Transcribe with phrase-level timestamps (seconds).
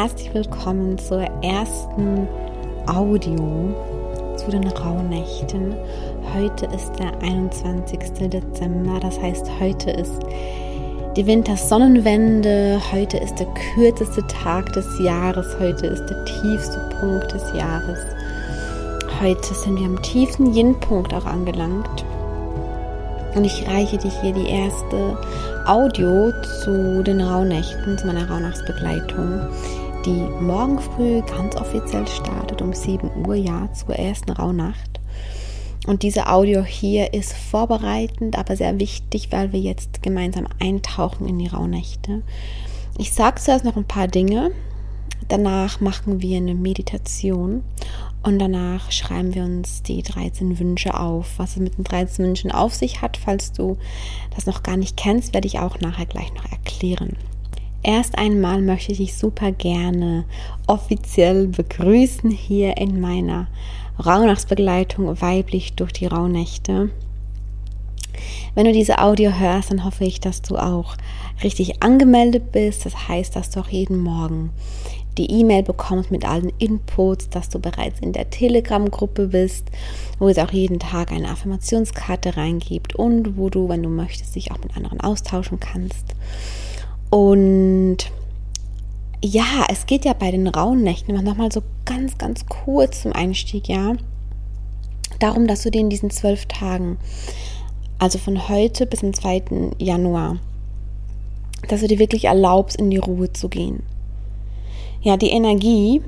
[0.00, 2.26] herzlich willkommen zur ersten
[2.86, 3.68] Audio
[4.34, 5.74] zu den Rauhnächten.
[6.34, 8.30] Heute ist der 21.
[8.30, 10.22] Dezember, das heißt, heute ist
[11.18, 17.52] die Wintersonnenwende, heute ist der kürzeste Tag des Jahres, heute ist der tiefste Punkt des
[17.52, 17.98] Jahres.
[19.20, 22.06] Heute sind wir am tiefsten Yin-Punkt auch angelangt.
[23.34, 25.18] Und ich reiche dir hier die erste
[25.66, 26.32] Audio
[26.64, 29.42] zu den Rauhnächten, zu meiner Rauhnachtsbegleitung,
[30.04, 35.00] die morgen früh ganz offiziell startet um 7 Uhr, ja, zur ersten Rauhnacht.
[35.86, 41.38] Und diese Audio hier ist vorbereitend, aber sehr wichtig, weil wir jetzt gemeinsam eintauchen in
[41.38, 42.22] die Rauhnächte.
[42.98, 44.52] Ich sage zuerst noch ein paar Dinge.
[45.28, 47.62] Danach machen wir eine Meditation
[48.22, 51.38] und danach schreiben wir uns die 13 Wünsche auf.
[51.38, 53.76] Was es mit den 13 Wünschen auf sich hat, falls du
[54.34, 57.16] das noch gar nicht kennst, werde ich auch nachher gleich noch erklären.
[57.82, 60.24] Erst einmal möchte ich dich super gerne
[60.66, 63.48] offiziell begrüßen hier in meiner
[64.04, 66.90] Rauhnachtsbegleitung weiblich durch die Rauhnächte.
[68.54, 70.96] Wenn du diese Audio hörst, dann hoffe ich, dass du auch
[71.42, 72.84] richtig angemeldet bist.
[72.84, 74.50] Das heißt, dass du auch jeden Morgen
[75.16, 79.70] die E-Mail bekommst mit allen Inputs, dass du bereits in der Telegram-Gruppe bist,
[80.18, 84.52] wo es auch jeden Tag eine Affirmationskarte reingibt und wo du, wenn du möchtest, dich
[84.52, 86.14] auch mit anderen austauschen kannst.
[87.10, 87.98] Und
[89.22, 93.68] ja, es geht ja bei den rauen Nächten nochmal so ganz, ganz kurz zum Einstieg,
[93.68, 93.94] ja,
[95.18, 96.98] darum, dass du dir in diesen zwölf Tagen,
[97.98, 99.72] also von heute bis zum 2.
[99.78, 100.38] Januar,
[101.68, 103.82] dass du dir wirklich erlaubst, in die Ruhe zu gehen
[105.02, 106.02] ja, die Energie,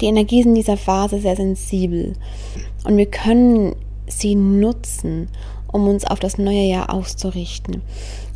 [0.00, 2.14] die Energie ist in dieser Phase sehr sensibel
[2.84, 3.74] und wir können
[4.06, 5.28] sie nutzen,
[5.66, 7.82] um uns auf das neue Jahr auszurichten.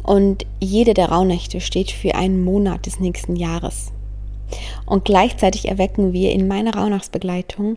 [0.05, 3.91] Und jede der Rauhnächte steht für einen Monat des nächsten Jahres.
[4.87, 7.77] Und gleichzeitig erwecken wir in meiner Rauhnachtsbegleitung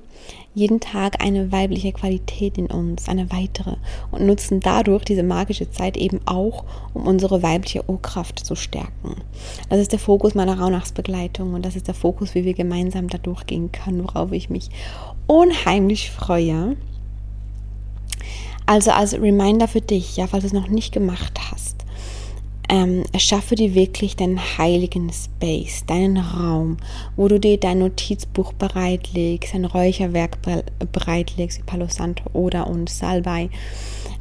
[0.54, 3.76] jeden Tag eine weibliche Qualität in uns, eine weitere,
[4.12, 9.16] und nutzen dadurch diese magische Zeit eben auch, um unsere weibliche Urkraft zu stärken.
[9.70, 13.18] Das ist der Fokus meiner Rauhnachtsbegleitung und das ist der Fokus, wie wir gemeinsam da
[13.18, 14.70] durchgehen können, worauf ich mich
[15.28, 16.76] unheimlich freue.
[18.66, 21.77] Also als Reminder für dich, ja, falls du es noch nicht gemacht hast,
[22.70, 26.78] ähm, erschaffe dir wirklich deinen heiligen Space, deinen Raum,
[27.16, 30.38] wo du dir dein Notizbuch bereitlegst, ein Räucherwerk
[30.92, 33.50] bereitlegst, wie Palo Santo oder und Salbei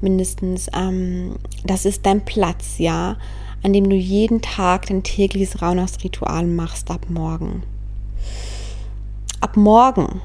[0.00, 0.68] mindestens.
[0.74, 3.16] Ähm, das ist dein Platz, ja,
[3.62, 7.64] an dem du jeden Tag dein tägliches Rauhnachtsritual machst ab morgen.
[9.40, 10.20] Ab morgen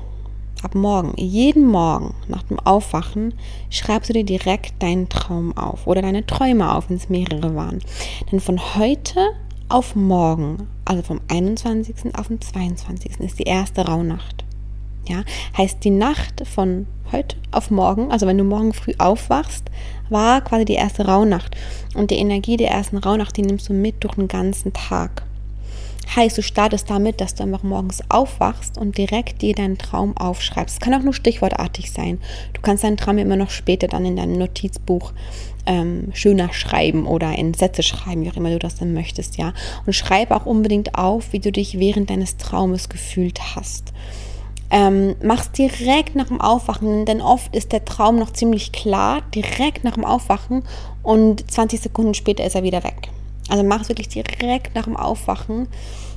[0.63, 3.33] ab morgen, jeden Morgen nach dem Aufwachen,
[3.69, 7.79] schreibst du dir direkt deinen Traum auf oder deine Träume auf, wenn es mehrere waren.
[8.31, 9.19] Denn von heute
[9.69, 12.15] auf morgen, also vom 21.
[12.17, 13.19] auf den 22.
[13.19, 14.43] ist die erste Rauhnacht.
[15.07, 15.23] Ja,
[15.57, 19.63] heißt die Nacht von heute auf morgen, also wenn du morgen früh aufwachst,
[20.09, 21.55] war quasi die erste Rauhnacht.
[21.95, 25.23] Und die Energie der ersten Rauhnacht, die nimmst du mit durch den ganzen Tag.
[26.13, 30.75] Heißt, du startest damit, dass du einfach morgens aufwachst und direkt dir deinen Traum aufschreibst.
[30.75, 32.19] Es kann auch nur stichwortartig sein.
[32.51, 35.13] Du kannst deinen Traum immer noch später dann in deinem Notizbuch
[35.65, 39.53] ähm, schöner schreiben oder in Sätze schreiben, wie auch immer du das dann möchtest, ja.
[39.85, 43.93] Und schreib auch unbedingt auf, wie du dich während deines Traumes gefühlt hast.
[44.69, 49.83] Ähm, mach's direkt nach dem Aufwachen, denn oft ist der Traum noch ziemlich klar, direkt
[49.83, 50.63] nach dem Aufwachen
[51.03, 53.09] und 20 Sekunden später ist er wieder weg.
[53.49, 55.67] Also mach es wirklich direkt nach dem Aufwachen.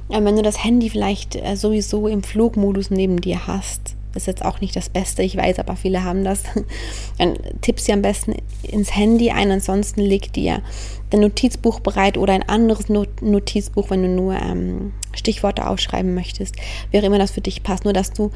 [0.08, 4.60] Wenn du das Handy vielleicht äh, sowieso im Flugmodus neben dir hast, ist jetzt auch
[4.60, 6.42] nicht das Beste, ich weiß, aber viele haben das.
[7.18, 10.62] Dann tippst du am besten ins Handy ein, ansonsten leg dir
[11.10, 16.56] dein Notizbuch bereit oder ein anderes Notizbuch, wenn du nur ähm, Stichworte aufschreiben möchtest,
[16.90, 17.84] wie auch immer das für dich passt.
[17.84, 18.30] Nur, dass du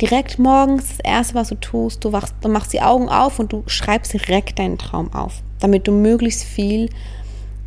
[0.00, 3.52] direkt morgens das Erste, was du tust, du, wachst, du machst die Augen auf und
[3.52, 6.90] du schreibst direkt deinen Traum auf, damit du möglichst viel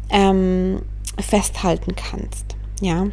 [0.09, 0.81] ähm,
[1.19, 2.55] festhalten kannst.
[2.81, 3.07] Ja.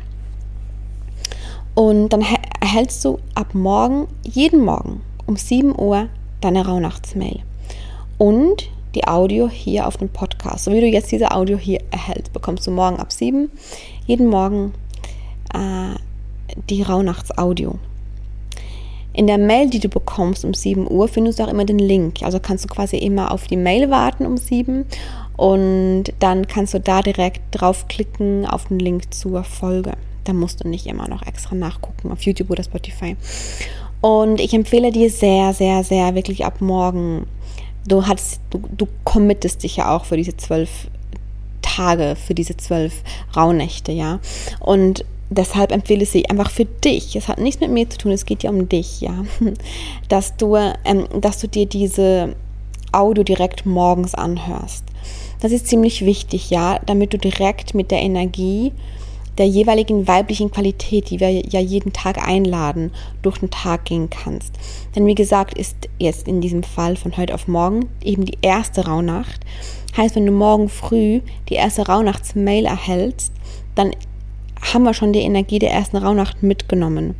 [1.74, 2.24] Und dann
[2.60, 6.08] erhältst du ab morgen, jeden Morgen um 7 Uhr
[6.40, 7.40] deine Rauhnachtsmail.
[8.18, 10.64] Und die Audio hier auf dem Podcast.
[10.64, 13.50] So wie du jetzt diese Audio hier erhältst, bekommst du morgen ab 7
[14.06, 14.72] jeden Morgen
[15.52, 15.96] äh,
[16.70, 17.78] die Rauhnachtsaudio.
[19.12, 22.22] In der Mail, die du bekommst um 7 Uhr, findest du auch immer den Link.
[22.22, 24.86] Also kannst du quasi immer auf die Mail warten um 7
[25.36, 29.92] und dann kannst du da direkt draufklicken auf den Link zur Folge.
[30.24, 33.16] Da musst du nicht immer noch extra nachgucken auf YouTube oder Spotify.
[34.00, 37.26] Und ich empfehle dir sehr, sehr, sehr wirklich ab morgen.
[37.86, 40.88] Du hast, du, du committest dich ja auch für diese zwölf
[41.62, 43.02] Tage, für diese zwölf
[43.36, 44.20] Rauhnächte, ja.
[44.60, 47.14] Und deshalb empfehle ich sie einfach für dich.
[47.16, 49.24] Es hat nichts mit mir zu tun, es geht ja um dich, ja.
[50.08, 52.34] Dass du, ähm, dass du dir diese
[52.92, 54.85] Audio direkt morgens anhörst.
[55.46, 58.72] Das ist ziemlich wichtig, ja, damit du direkt mit der Energie
[59.38, 62.90] der jeweiligen weiblichen Qualität, die wir ja jeden Tag einladen,
[63.22, 64.52] durch den Tag gehen kannst.
[64.96, 68.86] Denn wie gesagt, ist jetzt in diesem Fall von heute auf morgen eben die erste
[68.86, 69.38] Rauhnacht.
[69.96, 73.32] Heißt, wenn du morgen früh die erste Rauhnachtsmail erhältst,
[73.76, 73.92] dann
[74.60, 77.14] haben wir schon die Energie der ersten Rauhnacht mitgenommen.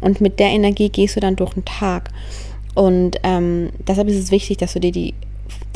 [0.00, 2.10] Und mit der Energie gehst du dann durch den Tag.
[2.76, 5.12] Und ähm, deshalb ist es wichtig, dass du dir die,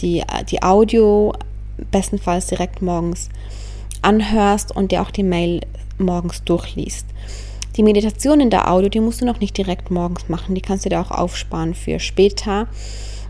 [0.00, 1.32] die, die Audio
[1.90, 3.28] bestenfalls direkt morgens
[4.02, 5.60] anhörst und dir auch die Mail
[5.98, 7.06] morgens durchliest.
[7.76, 10.54] Die Meditation in der Audio, die musst du noch nicht direkt morgens machen.
[10.54, 12.66] Die kannst du dir auch aufsparen für später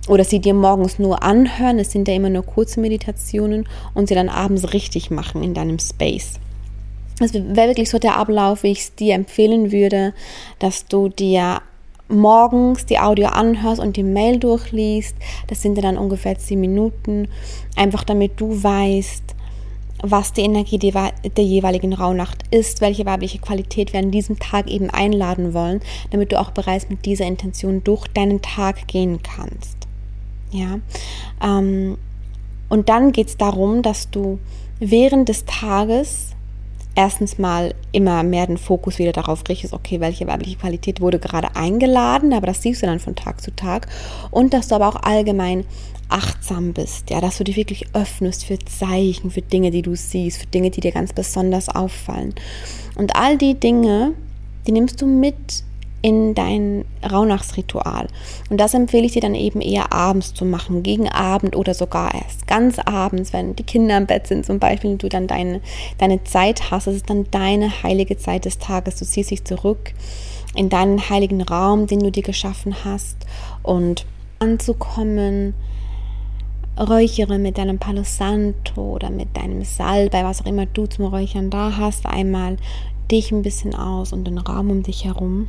[0.08, 1.78] oder sie dir morgens nur anhören.
[1.78, 5.78] Es sind ja immer nur kurze Meditationen und sie dann abends richtig machen in deinem
[5.78, 6.40] Space.
[7.18, 10.14] Das wäre wirklich so der Ablauf, wie ich es dir empfehlen würde,
[10.60, 11.60] dass du dir
[12.08, 15.16] morgens die Audio anhörst und die Mail durchliest.
[15.46, 17.28] Das sind dann ungefähr zehn Minuten,
[17.76, 19.34] einfach damit du weißt,
[20.02, 24.90] was die Energie der jeweiligen Rauhnacht ist, welche weibliche Qualität wir an diesem Tag eben
[24.90, 29.76] einladen wollen, damit du auch bereits mit dieser Intention durch deinen Tag gehen kannst.
[30.50, 30.78] Ja,
[31.42, 31.98] ähm,
[32.68, 34.38] und dann geht es darum, dass du
[34.78, 36.36] während des Tages
[36.98, 41.54] erstens mal immer mehr den Fokus wieder darauf richtest, okay, welche weibliche Qualität wurde gerade
[41.54, 43.86] eingeladen, aber das siehst du dann von Tag zu Tag
[44.32, 45.64] und dass du aber auch allgemein
[46.08, 50.38] achtsam bist, ja, dass du dich wirklich öffnest für Zeichen, für Dinge, die du siehst,
[50.40, 52.34] für Dinge, die dir ganz besonders auffallen.
[52.96, 54.14] Und all die Dinge,
[54.66, 55.62] die nimmst du mit
[56.00, 58.06] in dein Rauhnachtsritual.
[58.50, 62.14] Und das empfehle ich dir dann eben eher abends zu machen, gegen Abend oder sogar
[62.14, 65.60] erst ganz abends, wenn die Kinder im Bett sind zum Beispiel und du dann deine,
[65.98, 66.86] deine Zeit hast.
[66.86, 68.96] Das ist dann deine heilige Zeit des Tages.
[68.96, 69.92] Du ziehst dich zurück
[70.54, 73.16] in deinen heiligen Raum, den du dir geschaffen hast
[73.62, 74.06] und
[74.38, 75.54] anzukommen,
[76.78, 81.50] räuchere mit deinem Palo Santo oder mit deinem Salbei, was auch immer du zum Räuchern
[81.50, 82.56] da hast, einmal
[83.10, 85.48] dich ein bisschen aus und den Raum um dich herum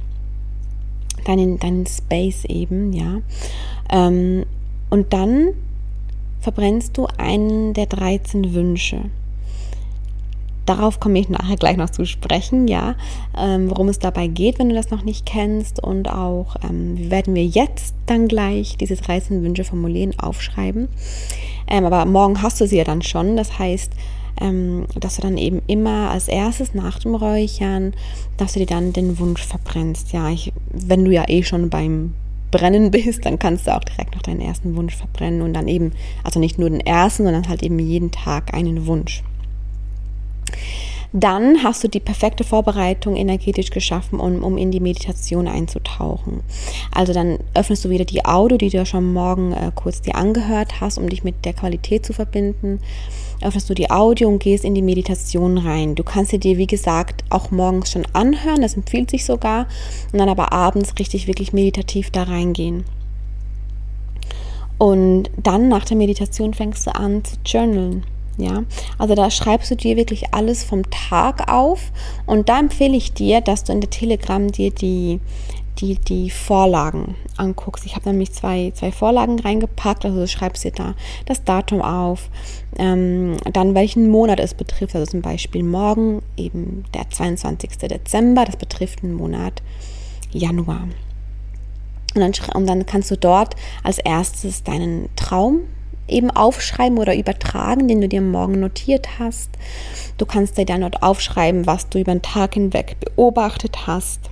[1.19, 3.21] deinen, deinen Space eben, ja.
[3.92, 4.45] Ähm,
[4.89, 5.50] und dann
[6.39, 9.06] verbrennst du einen der 13 Wünsche.
[10.66, 12.95] Darauf komme ich nachher gleich noch zu sprechen, ja,
[13.36, 15.83] ähm, worum es dabei geht, wenn du das noch nicht kennst.
[15.83, 20.88] Und auch ähm, werden wir jetzt dann gleich diese 13 Wünsche formulieren, aufschreiben.
[21.68, 23.36] Ähm, aber morgen hast du sie ja dann schon.
[23.36, 23.94] Das heißt,
[24.39, 27.94] ähm, dass du dann eben immer als erstes nach dem Räuchern,
[28.38, 30.12] dass du dir dann den Wunsch verbrennst.
[30.13, 32.13] Ja, ich, wenn du ja eh schon beim
[32.51, 35.91] Brennen bist, dann kannst du auch direkt noch deinen ersten Wunsch verbrennen und dann eben,
[36.24, 39.24] also nicht nur den ersten, sondern halt eben jeden Tag einen Wunsch
[41.12, 46.41] dann hast du die perfekte Vorbereitung energetisch geschaffen, um, um in die Meditation einzutauchen.
[46.91, 50.15] Also dann öffnest du wieder die Audio, die du ja schon morgen äh, kurz dir
[50.15, 52.80] angehört hast, um dich mit der Qualität zu verbinden.
[53.41, 55.95] Öffnest du die Audio und gehst in die Meditation rein.
[55.95, 59.68] Du kannst sie dir, wie gesagt, auch morgens schon anhören, das empfiehlt sich sogar,
[60.12, 62.84] und dann aber abends richtig, wirklich meditativ da reingehen.
[64.77, 68.03] Und dann nach der Meditation fängst du an zu journalen.
[68.38, 68.63] Ja,
[68.98, 71.91] also da schreibst du dir wirklich alles vom Tag auf
[72.25, 75.19] und da empfehle ich dir, dass du in der Telegram dir die,
[75.79, 77.86] die, die Vorlagen anguckst.
[77.86, 80.95] Ich habe nämlich zwei, zwei Vorlagen reingepackt, also du schreibst dir da
[81.25, 82.29] das Datum auf,
[82.77, 87.77] ähm, dann welchen Monat es betrifft, also zum Beispiel morgen eben der 22.
[87.77, 89.62] Dezember, das betrifft den Monat
[90.31, 90.88] Januar.
[92.15, 95.62] Und dann, und dann kannst du dort als erstes deinen Traum
[96.07, 99.51] eben aufschreiben oder übertragen, den du dir morgen notiert hast.
[100.17, 104.31] Du kannst dir dann dort aufschreiben, was du über den Tag hinweg beobachtet hast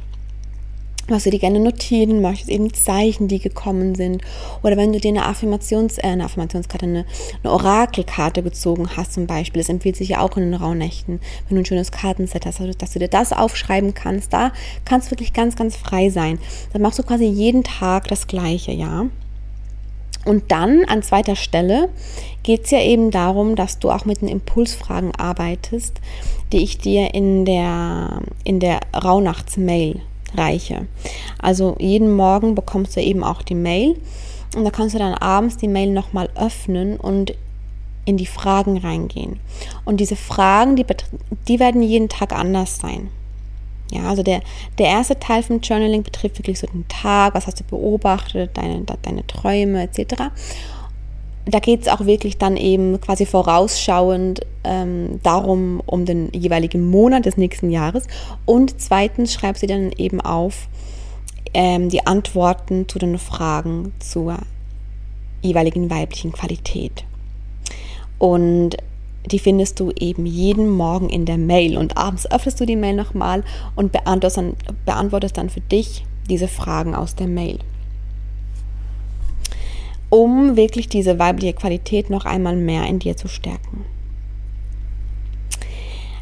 [1.08, 4.22] was du dir gerne notieren möchtest, eben Zeichen, die gekommen sind.
[4.64, 7.06] Oder wenn du dir eine Affirmations, äh, eine Affirmationskarte, eine,
[7.44, 11.56] eine, Orakelkarte gezogen hast zum Beispiel, das empfiehlt sich ja auch in den Rauhnächten, wenn
[11.56, 14.52] du ein schönes Kartenset hast, also, dass du dir das aufschreiben kannst, da
[14.86, 16.40] kannst du wirklich ganz, ganz frei sein.
[16.74, 19.08] Dann machst du quasi jeden Tag das Gleiche, ja.
[20.26, 21.88] Und dann an zweiter Stelle
[22.44, 26.02] geht es ja eben darum, dass du auch mit den Impulsfragen arbeitest,
[26.52, 30.02] die ich dir in der, in der Rauhnachtsmail
[30.38, 30.88] reiche.
[31.39, 33.96] Also jeden Morgen bekommst du eben auch die Mail
[34.56, 37.34] und da kannst du dann abends die Mail nochmal öffnen und
[38.06, 39.39] in die Fragen reingehen.
[39.84, 40.86] Und diese Fragen, die,
[41.48, 43.10] die werden jeden Tag anders sein.
[43.91, 44.41] Ja, also der,
[44.77, 48.84] der erste Teil vom Journaling betrifft wirklich so den Tag, was hast du beobachtet, deine,
[49.01, 50.24] deine Träume etc.
[51.48, 57.25] da geht es auch wirklich dann eben quasi vorausschauend ähm, darum, um den jeweiligen Monat
[57.25, 58.04] des nächsten Jahres.
[58.46, 60.68] Und zweitens schreibst du dann eben auf
[61.54, 64.38] ähm, die Antworten zu den Fragen zur
[65.42, 67.06] jeweiligen weiblichen Qualität.
[68.20, 68.75] Und
[69.25, 71.77] die findest du eben jeden Morgen in der Mail.
[71.77, 73.44] Und abends öffnest du die Mail nochmal
[73.75, 77.60] und beantwortest dann, beantwortest dann für dich diese Fragen aus der Mail
[80.10, 83.86] um wirklich diese weibliche Qualität noch einmal mehr in dir zu stärken.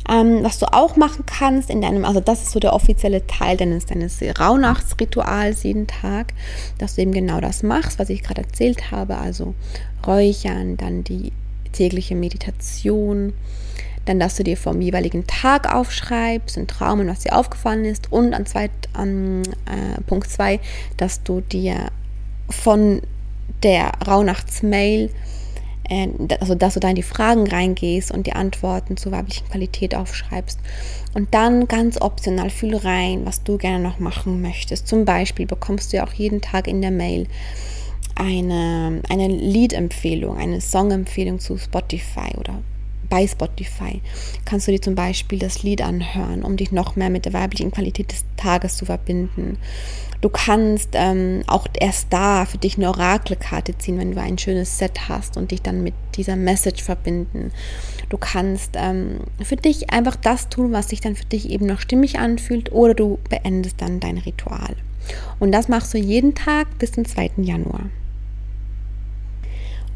[0.07, 3.57] Ähm, was du auch machen kannst in deinem, also das ist so der offizielle Teil
[3.57, 6.33] deines, deines Rauhnachtsrituals jeden Tag,
[6.77, 9.55] dass du eben genau das machst, was ich gerade erzählt habe, also
[10.05, 11.31] Räuchern, dann die
[11.71, 13.33] tägliche Meditation,
[14.05, 18.11] dann, dass du dir vom jeweiligen Tag aufschreibst, ein Traum und was dir aufgefallen ist
[18.11, 20.59] und an, zweit, an äh, Punkt 2,
[20.97, 21.87] dass du dir
[22.49, 23.01] von
[23.63, 25.09] der Rauhnachtsmail,
[25.89, 26.07] äh,
[26.39, 30.59] also dass du da in die Fragen reingehst und die Antworten zur weiblichen Qualität aufschreibst.
[31.13, 34.87] Und dann ganz optional fühl rein, was du gerne noch machen möchtest.
[34.87, 37.27] Zum Beispiel bekommst du ja auch jeden Tag in der Mail
[38.15, 42.61] eine, eine Liedempfehlung, eine Songempfehlung zu Spotify oder
[43.09, 44.01] bei Spotify
[44.45, 47.71] kannst du dir zum Beispiel das Lied anhören, um dich noch mehr mit der weiblichen
[47.71, 49.57] Qualität des Tages zu verbinden.
[50.21, 54.77] Du kannst ähm, auch erst da für dich eine Orakelkarte ziehen, wenn du ein schönes
[54.77, 57.51] Set hast und dich dann mit dieser Message verbinden.
[58.09, 61.79] Du kannst ähm, für dich einfach das tun, was sich dann für dich eben noch
[61.79, 64.75] stimmig anfühlt, oder du beendest dann dein Ritual.
[65.39, 67.31] Und das machst du jeden Tag bis zum 2.
[67.37, 67.89] Januar.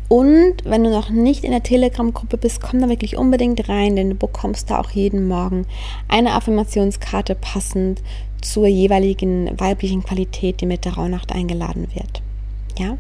[0.10, 4.10] Und wenn du noch nicht in der Telegram-Gruppe bist, komm da wirklich unbedingt rein, denn
[4.10, 5.68] du bekommst da auch jeden Morgen
[6.08, 8.02] eine Affirmationskarte passend
[8.42, 12.24] zur jeweiligen weiblichen Qualität, die mit der Rauhnacht eingeladen wird.
[12.80, 12.98] Ja?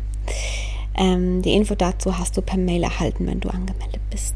[0.95, 4.35] Ähm, die Info dazu hast du per Mail erhalten, wenn du angemeldet bist.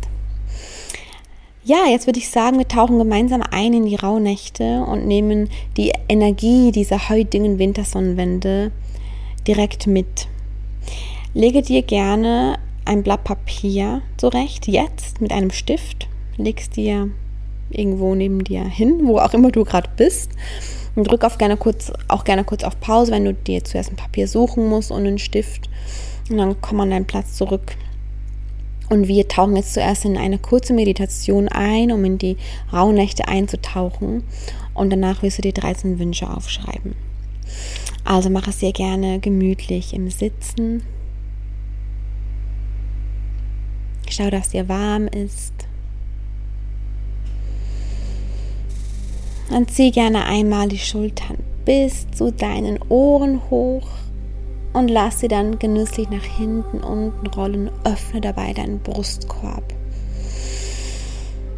[1.65, 5.94] Ja, jetzt würde ich sagen, wir tauchen gemeinsam ein in die Rauhnächte und nehmen die
[6.10, 8.72] Energie dieser heutigen Wintersonnenwende
[9.48, 10.27] direkt mit.
[11.35, 17.09] Lege dir gerne ein Blatt Papier zurecht, jetzt mit einem Stift, legst dir
[17.71, 20.29] irgendwo neben dir hin, wo auch immer du gerade bist
[20.95, 23.95] und drück auf gerne kurz, auch gerne kurz auf Pause, wenn du dir zuerst ein
[23.95, 25.69] Papier suchen musst und einen Stift.
[26.29, 27.77] Und dann komm an deinen Platz zurück.
[28.89, 32.37] Und wir tauchen jetzt zuerst in eine kurze Meditation ein, um in die
[32.71, 34.23] Rauhnächte einzutauchen.
[34.75, 36.95] Und danach wirst du dir 13 Wünsche aufschreiben.
[38.03, 40.83] Also mach es sehr gerne gemütlich im Sitzen.
[44.15, 45.53] Schau, dass dir warm ist.
[49.50, 53.88] Dann zieh gerne einmal die Schultern bis zu deinen Ohren hoch
[54.74, 57.72] und lass sie dann genüsslich nach hinten unten rollen.
[57.86, 59.63] Öffne dabei deinen Brustkorb.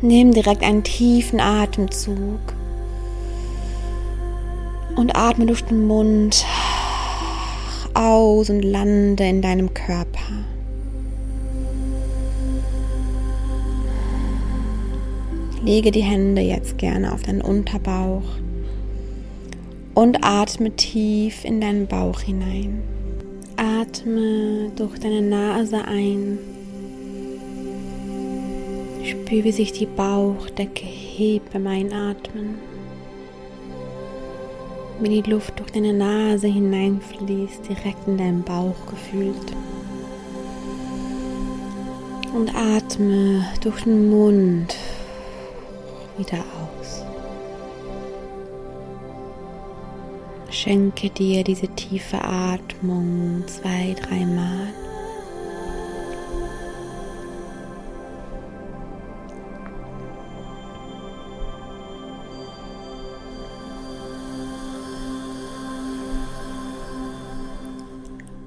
[0.02, 2.40] Nimm direkt einen tiefen Atemzug
[4.96, 6.46] und atme durch den Mund
[7.94, 10.55] aus und lande in deinem Körper.
[15.66, 18.22] Lege die Hände jetzt gerne auf deinen Unterbauch
[19.96, 22.84] und atme tief in deinen Bauch hinein.
[23.58, 26.38] Atme durch deine Nase ein.
[29.04, 32.60] Spüre, wie sich die Bauchdecke hebt beim Einatmen.
[35.02, 39.56] Wie die Luft durch deine Nase hineinfließt, direkt in deinen Bauch gefühlt.
[42.36, 44.76] Und atme durch den Mund
[46.18, 47.06] wieder aus.
[50.50, 54.74] Schenke dir diese tiefe Atmung zwei, dreimal.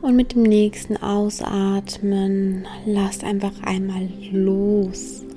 [0.00, 5.27] Und mit dem nächsten Ausatmen lass einfach einmal los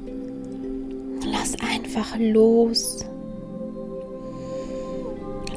[1.95, 3.05] einfach los.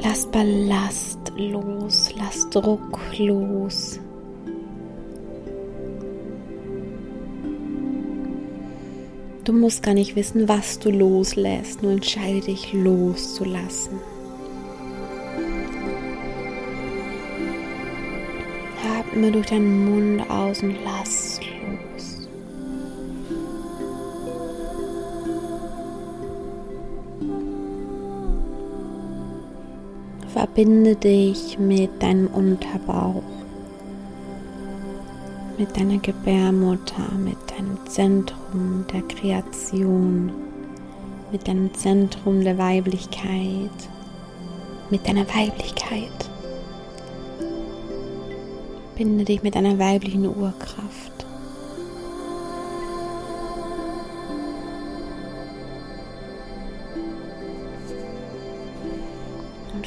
[0.02, 4.00] Lass Ballast los, lass Druck los.
[9.44, 14.00] Du musst gar nicht wissen, was du loslässt, nur entscheide dich loszulassen.
[18.98, 21.33] Atme durch deinen Mund aus und lass
[30.54, 33.24] Verbinde dich mit deinem Unterbauch.
[35.58, 40.32] mit deiner Gebärmutter, mit deinem Zentrum der Kreation,
[41.30, 43.70] mit deinem Zentrum der Weiblichkeit,
[44.90, 46.30] mit deiner Weiblichkeit.
[48.96, 51.23] Binde dich mit deiner weiblichen Urkraft.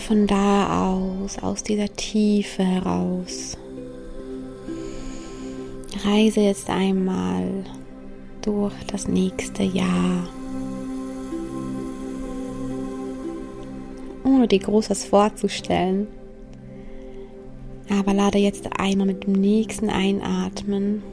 [0.07, 3.57] Von da aus, aus dieser Tiefe heraus,
[6.05, 7.65] reise jetzt einmal
[8.41, 10.23] durch das nächste Jahr.
[14.23, 16.07] Ohne dir Großes vorzustellen.
[17.89, 21.03] Aber lade jetzt einmal mit dem nächsten Einatmen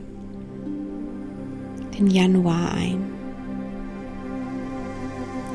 [1.99, 3.05] den Januar ein.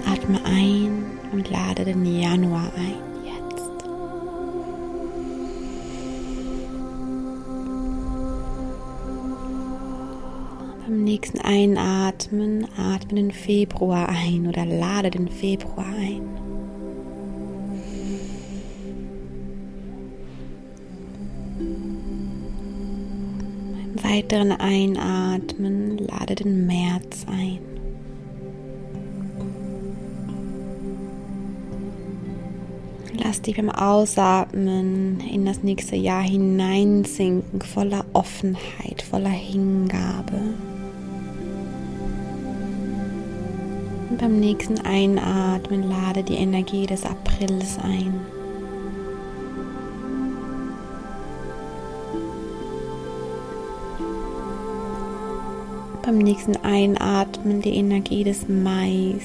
[0.05, 3.08] Atme ein und lade den Januar ein.
[11.09, 16.21] Nächsten Einatmen atme den Februar ein oder lade den Februar ein.
[23.95, 27.57] Beim weiteren Einatmen lade den März ein.
[33.23, 40.68] Lass dich beim Ausatmen in das nächste Jahr hineinsinken, voller Offenheit, voller Hingabe.
[44.19, 48.19] Beim nächsten Einatmen lade die Energie des Aprils ein.
[56.03, 59.23] Beim nächsten Einatmen die Energie des Mais.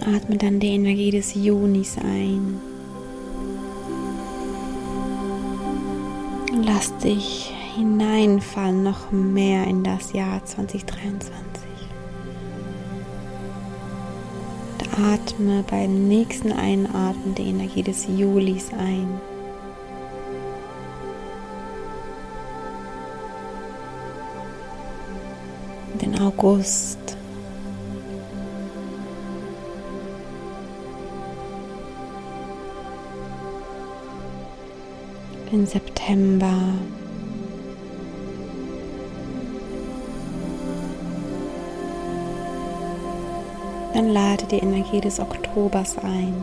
[0.00, 2.73] Atme dann die Energie des Junis ein.
[6.62, 11.62] Lass dich hineinfallen noch mehr in das Jahr 2023.
[14.78, 19.20] Und atme beim nächsten Einatmen die Energie des Julis ein.
[26.00, 27.03] Den August.
[35.54, 36.52] Den September.
[43.94, 46.34] Dann lade die Energie des Oktobers ein.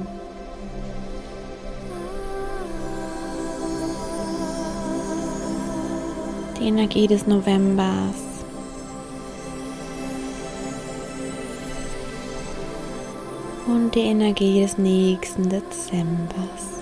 [6.58, 8.16] Die Energie des Novembers.
[13.68, 16.81] Und die Energie des nächsten Dezembers.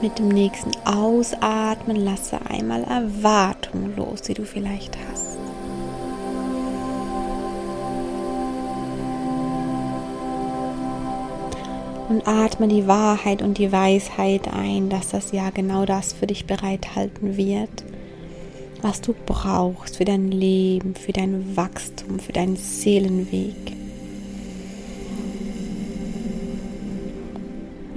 [0.00, 5.38] Mit dem nächsten Ausatmen lasse einmal Erwartungen los, die du vielleicht hast.
[12.08, 16.46] Und atme die Wahrheit und die Weisheit ein, dass das Jahr genau das für dich
[16.46, 17.84] bereithalten wird,
[18.80, 23.77] was du brauchst für dein Leben, für dein Wachstum, für deinen Seelenweg.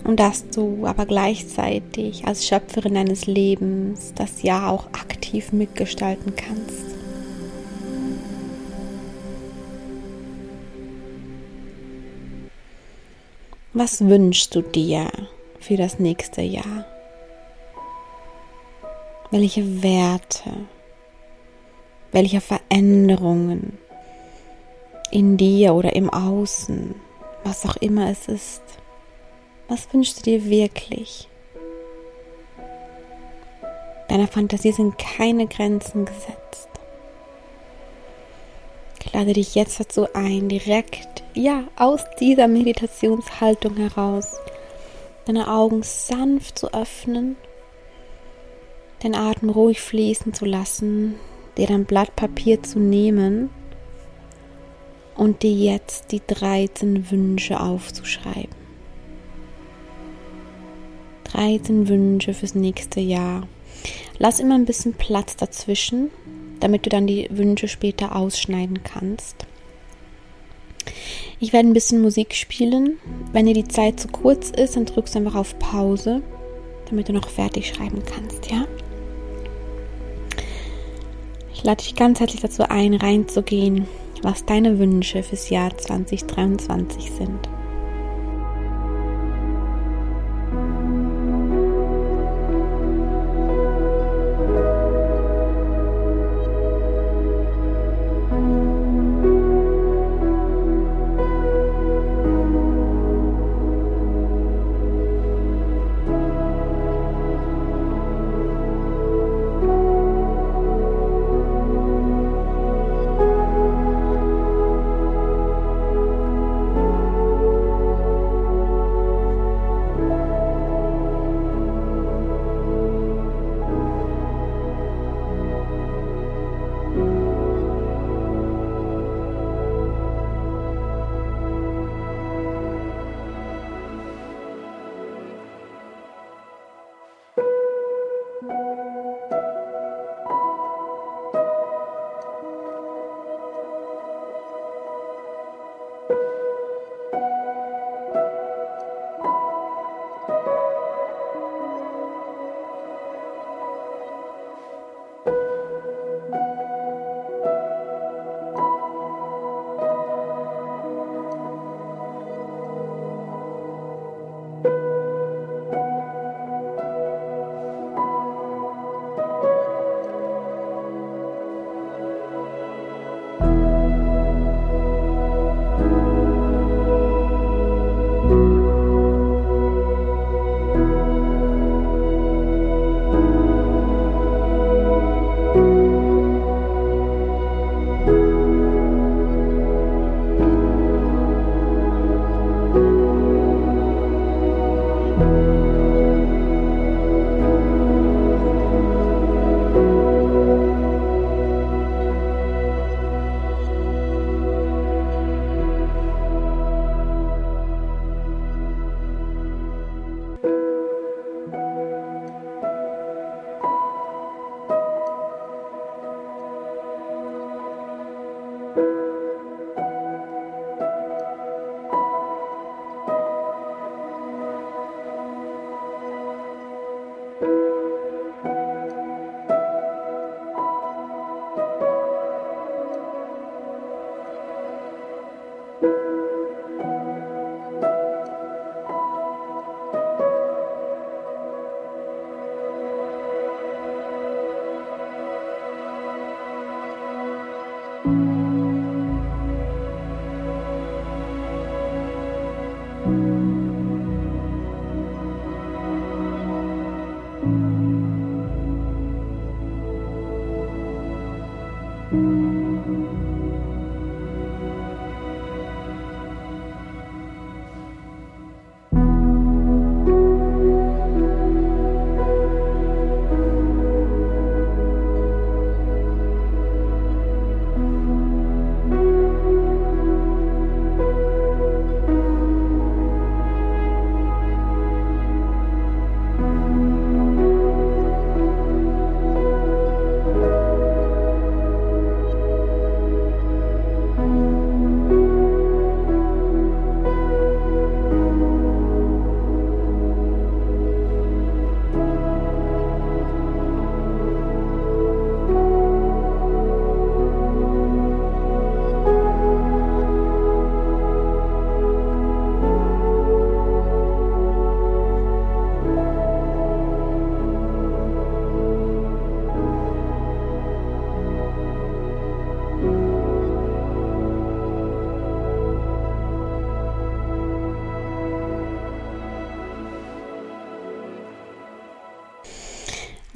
[0.04, 6.92] Und dass du aber gleichzeitig als Schöpferin deines Lebens das Jahr auch aktiv mitgestalten kannst.
[13.74, 15.10] Was wünschst du dir
[15.60, 16.86] für das nächste Jahr?
[19.30, 20.52] Welche Werte,
[22.12, 23.78] welche Veränderungen
[25.10, 26.96] in dir oder im Außen,
[27.46, 28.62] was auch immer es ist,
[29.72, 31.30] was wünschst du dir wirklich?
[34.10, 36.68] Deiner Fantasie sind keine Grenzen gesetzt.
[39.00, 44.36] Ich lade dich jetzt dazu ein, direkt, ja, aus dieser Meditationshaltung heraus,
[45.26, 47.38] deine Augen sanft zu öffnen,
[49.04, 51.16] den Atem ruhig fließen zu lassen,
[51.58, 53.50] dir dein Blatt Papier zu nehmen
[55.16, 58.61] und dir jetzt die 13 Wünsche aufzuschreiben.
[61.32, 63.48] 13 Wünsche fürs nächste Jahr.
[64.20, 66.10] Lass immer ein bisschen Platz dazwischen,
[66.60, 69.48] damit du dann die Wünsche später ausschneiden kannst.
[71.40, 73.00] Ich werde ein bisschen Musik spielen.
[73.32, 76.22] Wenn dir die Zeit zu kurz ist, dann drückst du einfach auf Pause,
[76.90, 78.68] damit du noch fertig schreiben kannst, ja?
[81.54, 83.88] Ich lade dich ganz herzlich dazu ein, reinzugehen,
[84.22, 87.50] was deine Wünsche fürs Jahr 2023 sind.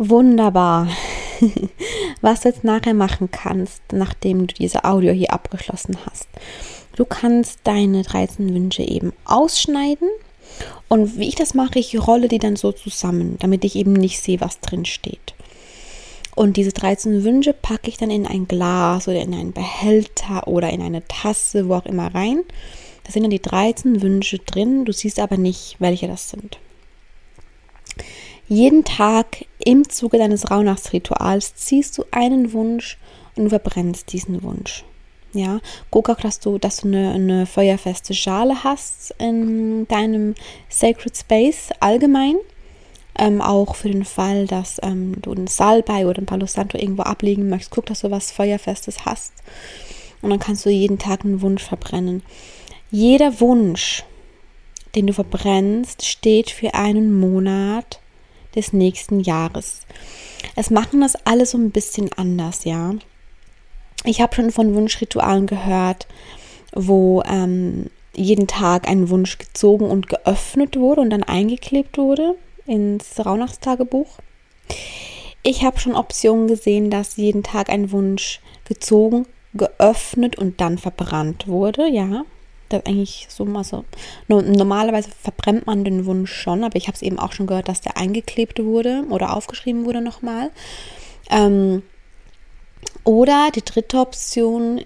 [0.10, 0.88] Wunderbar.
[2.22, 6.28] Was du jetzt nachher machen kannst, nachdem du diese Audio hier abgeschlossen hast.
[6.96, 10.08] Du kannst deine 13 Wünsche eben ausschneiden
[10.88, 14.20] und wie ich das mache, ich rolle die dann so zusammen, damit ich eben nicht
[14.20, 15.34] sehe, was drin steht.
[16.36, 20.70] Und diese 13 Wünsche packe ich dann in ein Glas oder in einen Behälter oder
[20.70, 22.42] in eine Tasse, wo auch immer rein.
[23.06, 24.86] Da sind dann die 13 Wünsche drin.
[24.86, 26.60] Du siehst aber nicht, welche das sind.
[28.48, 32.98] Jeden Tag im Zuge deines Rauhnachtsrituals ziehst du einen Wunsch
[33.36, 34.84] und verbrennst diesen Wunsch.
[35.34, 40.36] Ja, guck auch, dass du, dass du eine, eine feuerfeste Schale hast in deinem
[40.70, 42.36] Sacred Space allgemein.
[43.18, 47.04] Ähm, auch für den Fall, dass ähm, du einen Salbei oder ein Palo Santo irgendwo
[47.04, 47.72] ablegen möchtest.
[47.72, 49.34] Guck, dass du was Feuerfestes hast.
[50.22, 52.24] Und dann kannst du jeden Tag einen Wunsch verbrennen.
[52.92, 54.04] Jeder Wunsch,
[54.96, 58.00] den du verbrennst, steht für einen Monat
[58.56, 59.82] des nächsten Jahres.
[60.56, 62.94] Es machen das alle so ein bisschen anders, ja.
[64.04, 66.08] Ich habe schon von Wunschritualen gehört,
[66.74, 73.26] wo ähm, jeden Tag ein Wunsch gezogen und geöffnet wurde und dann eingeklebt wurde ins
[73.26, 74.20] Rauhnachtstagebuch.
[75.44, 81.48] Ich habe schon Optionen gesehen, dass jeden Tag ein Wunsch gezogen, geöffnet und dann verbrannt
[81.48, 82.24] wurde, ja.
[82.70, 83.86] Das eigentlich so also,
[84.28, 87.82] normalerweise verbrennt man den Wunsch schon, aber ich habe es eben auch schon gehört, dass
[87.82, 90.52] der eingeklebt wurde oder aufgeschrieben wurde nochmal.
[91.30, 91.84] Ähm,
[93.04, 94.82] oder die dritte Option,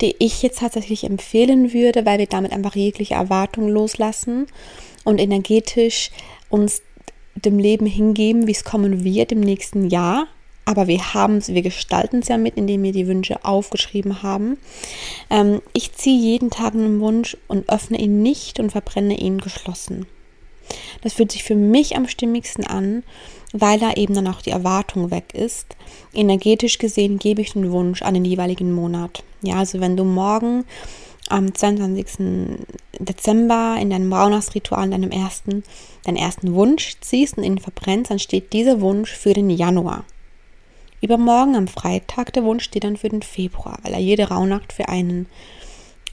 [0.00, 4.46] die ich jetzt tatsächlich empfehlen würde, weil wir damit einfach jegliche Erwartung loslassen
[5.04, 6.10] und energetisch
[6.48, 6.82] uns
[7.34, 10.26] dem Leben hingeben, wie es kommen wird im nächsten Jahr.
[10.66, 14.58] Aber wir haben es, wir gestalten es ja mit, indem wir die Wünsche aufgeschrieben haben.
[15.30, 20.06] Ähm, ich ziehe jeden Tag einen Wunsch und öffne ihn nicht und verbrenne ihn geschlossen.
[21.02, 23.04] Das fühlt sich für mich am stimmigsten an,
[23.52, 25.76] weil da eben dann auch die Erwartung weg ist.
[26.12, 29.22] Energetisch gesehen gebe ich den Wunsch an den jeweiligen Monat.
[29.42, 30.64] Ja, also wenn du morgen
[31.28, 32.58] am 22.
[32.98, 35.62] Dezember in deinem Rauhnachtsritual, in deinem ersten,
[36.04, 40.04] deinen ersten Wunsch ziehst und ihn verbrennst, dann steht dieser Wunsch für den Januar.
[41.00, 44.88] Übermorgen am Freitag der Wunsch steht dann für den Februar, weil er jede Rauhnacht für
[44.88, 45.26] einen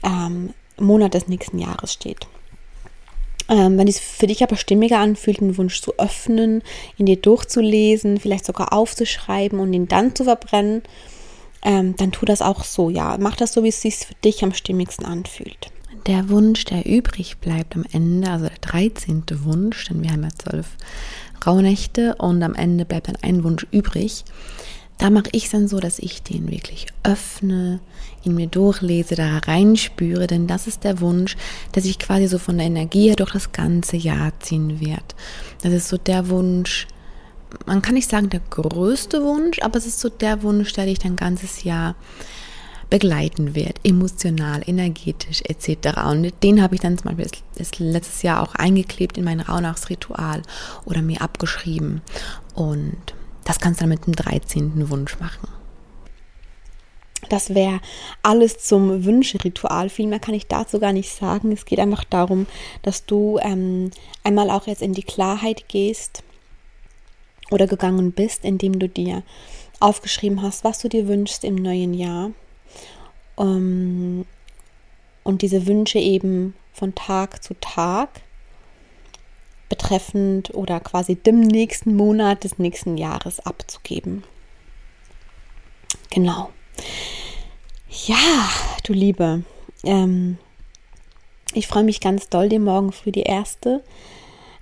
[0.02, 2.26] ähm, Monat des nächsten Jahres steht.
[3.48, 6.62] Ähm, wenn es für dich aber stimmiger anfühlt, einen Wunsch zu öffnen,
[6.96, 10.82] ihn dir durchzulesen, vielleicht sogar aufzuschreiben und ihn dann zu verbrennen,
[11.62, 13.16] ähm, dann tu das auch so, ja.
[13.18, 15.70] Mach das so, wie es sich für dich am stimmigsten anfühlt.
[16.06, 19.24] Der Wunsch, der übrig bleibt am Ende, also der 13.
[19.44, 20.66] Wunsch, denn wir haben ja zwölf
[21.46, 24.24] Rauhnächte und am Ende bleibt dann ein Wunsch übrig.
[24.98, 27.80] Da mache ich es dann so, dass ich den wirklich öffne,
[28.22, 31.36] ihn mir durchlese, da reinspüre, denn das ist der Wunsch,
[31.74, 35.14] der sich quasi so von der Energie her durch das ganze Jahr ziehen wird.
[35.62, 36.86] Das ist so der Wunsch,
[37.66, 40.98] man kann nicht sagen der größte Wunsch, aber es ist so der Wunsch, der dich
[40.98, 41.94] dein ganzes Jahr
[42.90, 45.98] begleiten wird, emotional, energetisch etc.
[46.06, 47.42] Und den habe ich dann zum Beispiel
[47.78, 50.42] letztes Jahr auch eingeklebt in mein Rauhnachtsritual
[50.84, 52.02] oder mir abgeschrieben.
[52.54, 52.96] Und
[53.44, 54.90] das kannst du dann mit dem 13.
[54.90, 55.48] Wunsch machen.
[57.28, 57.80] Das wäre
[58.22, 59.88] alles zum Wünschritual.
[59.88, 61.52] Viel mehr kann ich dazu gar nicht sagen.
[61.52, 62.46] Es geht einfach darum,
[62.82, 63.90] dass du ähm,
[64.22, 66.22] einmal auch jetzt in die Klarheit gehst
[67.50, 69.22] oder gegangen bist, indem du dir
[69.80, 72.30] aufgeschrieben hast, was du dir wünschst im neuen Jahr.
[73.38, 74.24] Ähm,
[75.22, 78.20] und diese Wünsche eben von Tag zu Tag
[79.68, 84.22] betreffend oder quasi dem nächsten Monat des nächsten Jahres abzugeben.
[86.10, 86.50] Genau.
[88.06, 88.50] Ja,
[88.84, 89.42] du Liebe,
[89.84, 90.38] ähm,
[91.54, 93.82] ich freue mich ganz doll, dir morgen früh die erste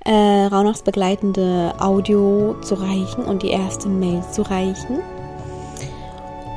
[0.04, 5.00] äh, Rauhnachtsbegleitende Audio zu reichen und die erste Mail zu reichen.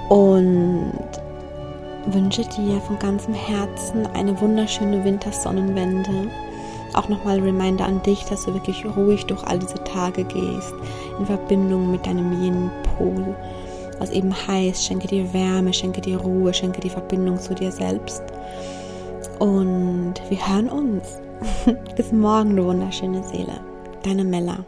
[0.09, 0.93] Und
[2.07, 6.29] wünsche dir von ganzem Herzen eine wunderschöne Wintersonnenwende.
[6.93, 10.73] Auch nochmal Reminder an dich, dass du wirklich ruhig durch all diese Tage gehst,
[11.19, 13.35] in Verbindung mit deinem Yin-Pol.
[13.99, 18.23] Was eben heißt, schenke dir Wärme, schenke dir Ruhe, schenke dir Verbindung zu dir selbst.
[19.39, 21.19] Und wir hören uns.
[21.95, 23.59] Bis morgen, du wunderschöne Seele.
[24.03, 24.65] Deine Mella.